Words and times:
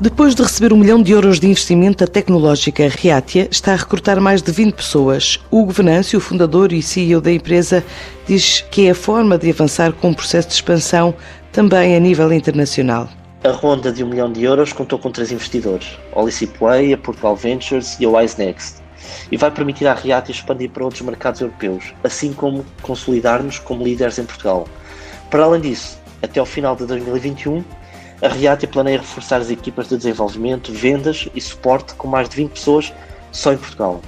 Depois 0.00 0.32
de 0.32 0.42
receber 0.44 0.72
um 0.72 0.76
milhão 0.76 1.02
de 1.02 1.10
euros 1.10 1.40
de 1.40 1.48
investimento, 1.48 2.04
a 2.04 2.06
tecnológica 2.06 2.88
Reatia 2.88 3.48
está 3.50 3.72
a 3.72 3.76
recrutar 3.76 4.20
mais 4.20 4.40
de 4.40 4.52
20 4.52 4.74
pessoas. 4.74 5.40
Hugo 5.50 5.72
Venâncio, 5.72 6.20
fundador 6.20 6.72
e 6.72 6.80
CEO 6.80 7.20
da 7.20 7.32
empresa, 7.32 7.82
diz 8.24 8.60
que 8.70 8.86
é 8.86 8.90
a 8.92 8.94
forma 8.94 9.36
de 9.36 9.50
avançar 9.50 9.92
com 9.92 10.10
um 10.10 10.14
processo 10.14 10.46
de 10.46 10.54
expansão 10.54 11.12
também 11.50 11.96
a 11.96 11.98
nível 11.98 12.32
internacional. 12.32 13.08
A 13.42 13.50
ronda 13.50 13.90
de 13.90 14.04
um 14.04 14.08
milhão 14.08 14.30
de 14.30 14.44
euros 14.44 14.72
contou 14.72 15.00
com 15.00 15.10
três 15.10 15.32
investidores, 15.32 15.98
Way, 16.60 16.92
a 16.92 16.98
Portugal 16.98 17.34
Ventures 17.34 17.96
e 17.98 18.04
a 18.04 18.08
Wise 18.08 18.38
Next, 18.38 18.76
e 19.32 19.36
vai 19.36 19.50
permitir 19.50 19.88
à 19.88 19.94
Reatia 19.94 20.32
expandir 20.32 20.70
para 20.70 20.84
outros 20.84 21.02
mercados 21.02 21.40
europeus, 21.40 21.92
assim 22.04 22.32
como 22.32 22.64
consolidar-nos 22.82 23.58
como 23.58 23.82
líderes 23.82 24.16
em 24.20 24.24
Portugal. 24.24 24.68
Para 25.28 25.42
além 25.42 25.60
disso, 25.60 25.98
até 26.22 26.38
ao 26.38 26.46
final 26.46 26.76
de 26.76 26.86
2021, 26.86 27.64
a 28.20 28.26
Reatia 28.26 28.68
planeia 28.68 28.98
reforçar 28.98 29.40
as 29.40 29.48
equipas 29.48 29.88
de 29.88 29.96
desenvolvimento, 29.96 30.72
vendas 30.72 31.28
e 31.36 31.40
suporte 31.40 31.94
com 31.94 32.08
mais 32.08 32.28
de 32.28 32.34
20 32.36 32.50
pessoas 32.50 32.92
só 33.30 33.52
em 33.52 33.56
Portugal. 33.56 34.00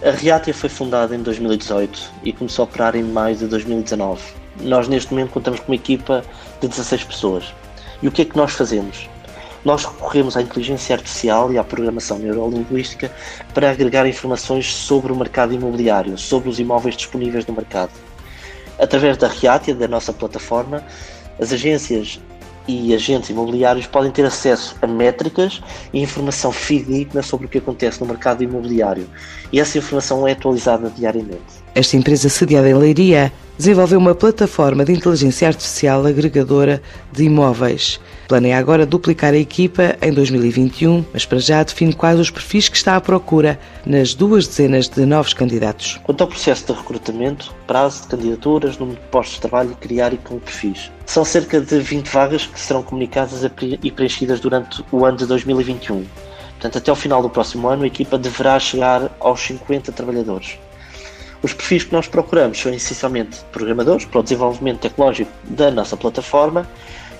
A 0.00 0.12
Reatia 0.12 0.54
foi 0.54 0.68
fundada 0.68 1.14
em 1.16 1.22
2018 1.22 2.10
e 2.22 2.32
começou 2.32 2.62
a 2.62 2.68
operar 2.68 2.94
em 2.94 3.02
maio 3.02 3.34
de 3.34 3.48
2019. 3.48 4.22
Nós 4.60 4.86
neste 4.86 5.12
momento 5.12 5.30
contamos 5.30 5.58
com 5.58 5.72
uma 5.72 5.74
equipa 5.74 6.24
de 6.60 6.68
16 6.68 7.02
pessoas. 7.02 7.52
E 8.00 8.06
o 8.06 8.12
que 8.12 8.22
é 8.22 8.24
que 8.24 8.36
nós 8.36 8.52
fazemos? 8.52 9.08
Nós 9.64 9.84
recorremos 9.84 10.36
à 10.36 10.42
inteligência 10.42 10.94
artificial 10.94 11.52
e 11.52 11.58
à 11.58 11.64
programação 11.64 12.16
neurolinguística 12.16 13.10
para 13.52 13.72
agregar 13.72 14.06
informações 14.06 14.72
sobre 14.72 15.12
o 15.12 15.16
mercado 15.16 15.52
imobiliário, 15.52 16.16
sobre 16.16 16.48
os 16.48 16.60
imóveis 16.60 16.96
disponíveis 16.96 17.44
no 17.44 17.54
mercado. 17.54 17.90
Através 18.78 19.16
da 19.16 19.26
Reatia, 19.26 19.74
da 19.74 19.88
nossa 19.88 20.12
plataforma, 20.12 20.84
as 21.40 21.52
agências 21.52 22.20
e 22.68 22.94
agentes 22.94 23.30
imobiliários 23.30 23.86
podem 23.86 24.10
ter 24.10 24.24
acesso 24.26 24.76
a 24.82 24.86
métricas 24.86 25.60
e 25.92 26.00
informação 26.00 26.52
fidedigna 26.52 27.22
sobre 27.22 27.46
o 27.46 27.48
que 27.48 27.58
acontece 27.58 28.00
no 28.00 28.06
mercado 28.06 28.44
imobiliário 28.44 29.08
e 29.50 29.58
essa 29.58 29.78
informação 29.78 30.28
é 30.28 30.32
atualizada 30.32 30.90
diariamente. 30.90 31.64
Esta 31.74 31.96
empresa 31.96 32.28
sediada 32.28 32.68
em 32.68 32.74
Leiria 32.74 33.32
desenvolveu 33.58 33.98
uma 33.98 34.14
plataforma 34.14 34.84
de 34.84 34.92
inteligência 34.92 35.48
artificial 35.48 36.06
agregadora 36.06 36.80
de 37.12 37.24
imóveis. 37.24 38.00
Planeia 38.28 38.56
agora 38.56 38.86
duplicar 38.86 39.34
a 39.34 39.36
equipa 39.36 39.96
em 40.00 40.12
2021, 40.12 41.04
mas 41.12 41.26
para 41.26 41.38
já 41.40 41.62
define 41.62 41.92
quais 41.92 42.20
os 42.20 42.30
perfis 42.30 42.68
que 42.68 42.76
está 42.76 42.94
à 42.94 43.00
procura 43.00 43.58
nas 43.84 44.14
duas 44.14 44.46
dezenas 44.46 44.88
de 44.88 45.04
novos 45.04 45.34
candidatos. 45.34 45.98
Quanto 46.04 46.20
ao 46.20 46.28
processo 46.28 46.66
de 46.66 46.78
recrutamento, 46.78 47.52
prazo 47.66 48.02
de 48.02 48.08
candidaturas, 48.08 48.78
número 48.78 49.00
de 49.00 49.06
postos 49.08 49.34
de 49.34 49.40
trabalho 49.40 49.76
criar 49.80 50.12
e 50.12 50.18
com 50.18 50.38
perfis. 50.38 50.92
São 51.04 51.24
cerca 51.24 51.60
de 51.60 51.80
20 51.80 52.06
vagas 52.06 52.46
que 52.46 52.60
serão 52.60 52.82
comunicadas 52.82 53.42
e 53.82 53.90
preenchidas 53.90 54.38
durante 54.38 54.84
o 54.92 55.04
ano 55.04 55.16
de 55.16 55.26
2021. 55.26 56.04
Portanto, 56.50 56.78
até 56.78 56.92
o 56.92 56.96
final 56.96 57.22
do 57.22 57.30
próximo 57.30 57.68
ano, 57.68 57.82
a 57.82 57.86
equipa 57.86 58.18
deverá 58.18 58.58
chegar 58.60 59.10
aos 59.20 59.40
50 59.40 59.90
trabalhadores. 59.90 60.58
Os 61.42 61.52
perfis 61.52 61.84
que 61.84 61.92
nós 61.92 62.08
procuramos 62.08 62.58
são 62.60 62.72
essencialmente 62.72 63.38
programadores 63.52 64.04
para 64.04 64.20
o 64.20 64.22
desenvolvimento 64.22 64.80
tecnológico 64.80 65.30
da 65.44 65.70
nossa 65.70 65.96
plataforma 65.96 66.68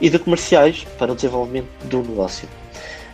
e 0.00 0.10
de 0.10 0.18
comerciais 0.18 0.86
para 0.98 1.12
o 1.12 1.14
desenvolvimento 1.14 1.68
do 1.84 2.02
negócio. 2.02 2.48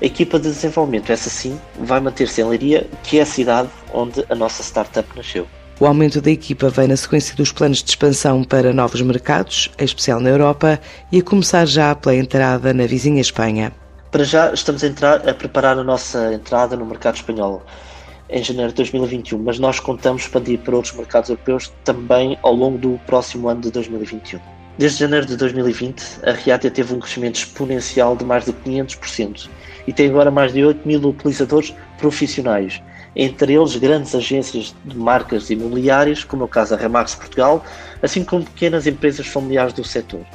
A 0.00 0.06
equipa 0.06 0.38
de 0.38 0.48
desenvolvimento, 0.48 1.10
essa 1.10 1.30
sim, 1.30 1.58
vai 1.78 2.00
manter-se 2.00 2.40
em 2.40 2.44
Leiria, 2.44 2.86
que 3.02 3.18
é 3.18 3.22
a 3.22 3.26
cidade 3.26 3.68
onde 3.92 4.24
a 4.28 4.34
nossa 4.34 4.62
startup 4.62 5.08
nasceu. 5.16 5.46
O 5.80 5.86
aumento 5.86 6.20
da 6.20 6.30
equipa 6.30 6.68
vem 6.68 6.88
na 6.88 6.96
sequência 6.96 7.34
dos 7.34 7.52
planos 7.52 7.82
de 7.82 7.90
expansão 7.90 8.44
para 8.44 8.72
novos 8.72 9.00
mercados, 9.00 9.70
em 9.78 9.84
especial 9.84 10.20
na 10.20 10.30
Europa, 10.30 10.80
e 11.10 11.18
a 11.18 11.22
começar 11.22 11.66
já 11.66 11.94
pela 11.94 12.14
entrada 12.14 12.72
na 12.72 12.86
vizinha 12.86 13.20
Espanha. 13.20 13.72
Para 14.10 14.24
já 14.24 14.52
estamos 14.52 14.84
a, 14.84 14.86
entrar, 14.86 15.28
a 15.28 15.34
preparar 15.34 15.76
a 15.76 15.82
nossa 15.82 16.32
entrada 16.32 16.76
no 16.76 16.86
mercado 16.86 17.16
espanhol 17.16 17.62
em 18.34 18.42
janeiro 18.42 18.70
de 18.70 18.76
2021, 18.78 19.38
mas 19.38 19.60
nós 19.60 19.78
contamos 19.78 20.22
expandir 20.22 20.58
para 20.58 20.74
outros 20.74 20.92
mercados 20.92 21.30
europeus 21.30 21.72
também 21.84 22.36
ao 22.42 22.52
longo 22.52 22.76
do 22.76 23.00
próximo 23.06 23.48
ano 23.48 23.60
de 23.60 23.70
2021. 23.70 24.40
Desde 24.76 24.98
janeiro 24.98 25.24
de 25.24 25.36
2020, 25.36 26.02
a 26.24 26.32
Reatia 26.32 26.68
teve 26.68 26.92
um 26.92 26.98
crescimento 26.98 27.36
exponencial 27.36 28.16
de 28.16 28.24
mais 28.24 28.44
de 28.44 28.52
500% 28.52 29.48
e 29.86 29.92
tem 29.92 30.10
agora 30.10 30.32
mais 30.32 30.52
de 30.52 30.64
8 30.64 30.86
mil 30.86 31.00
utilizadores 31.00 31.72
profissionais, 31.96 32.82
entre 33.14 33.54
eles 33.54 33.76
grandes 33.76 34.16
agências 34.16 34.74
de 34.84 34.96
marcas 34.96 35.48
imobiliárias, 35.48 36.24
como 36.24 36.42
é 36.42 36.46
o 36.46 36.48
caso 36.48 36.74
da 36.74 36.82
Remax 36.82 37.14
Portugal, 37.14 37.64
assim 38.02 38.24
como 38.24 38.44
pequenas 38.44 38.84
empresas 38.88 39.28
familiares 39.28 39.72
do 39.72 39.84
setor. 39.84 40.26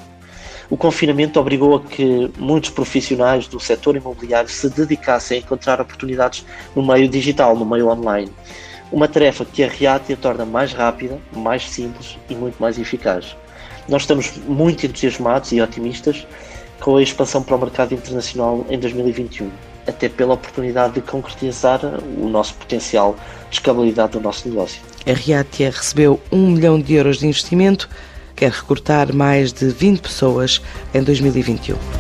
O 0.70 0.78
confinamento 0.78 1.40
obrigou 1.40 1.76
a 1.76 1.82
que 1.82 2.32
muitos 2.38 2.70
profissionais 2.70 3.48
do 3.48 3.60
setor 3.60 3.96
imobiliário 3.96 4.50
se 4.50 4.70
dedicassem 4.70 5.38
a 5.38 5.42
encontrar 5.42 5.82
oportunidades 5.82 6.46
no 6.76 6.86
meio 6.86 7.08
digital, 7.08 7.56
no 7.56 7.66
meio 7.66 7.88
online. 7.90 8.32
Uma 8.92 9.08
tarefa 9.08 9.44
que 9.46 9.64
a 9.64 9.68
Reatia 9.68 10.16
torna 10.16 10.46
mais 10.46 10.72
rápida, 10.74 11.18
mais 11.36 11.68
simples 11.68 12.18
e 12.30 12.36
muito 12.36 12.60
mais 12.60 12.78
eficaz. 12.78 13.36
Nós 13.88 14.04
estamos 14.04 14.32
muito 14.48 14.86
entusiasmados 14.86 15.52
e 15.52 15.60
otimistas 15.60 16.28
com 16.80 16.98
a 16.98 17.04
expansão 17.04 17.42
para 17.42 17.56
o 17.56 17.60
mercado 17.60 17.94
internacional 17.94 18.66
em 18.70 18.80
2021, 18.80 19.50
até 19.88 20.08
pela 20.08 20.36
oportunidade 20.36 20.94
de 20.94 21.02
concretizar 21.02 21.82
o 21.84 22.30
nosso 22.30 22.54
potencial 22.54 23.16
de 23.50 23.56
escalabilidade 23.56 24.14
do 24.14 24.22
nosso 24.22 24.48
negócio. 24.48 24.82
A 25.06 25.14
Reatia 25.14 25.72
recebeu 25.72 26.20
um 26.32 26.52
milhão 26.52 26.80
de 26.80 26.94
euros 26.94 27.18
de 27.18 27.28
investimento, 27.28 27.90
quer 28.40 28.52
recrutar 28.52 29.14
mais 29.14 29.52
de 29.52 29.68
20 29.68 30.00
pessoas 30.00 30.62
em 30.94 31.04
2021. 31.04 31.99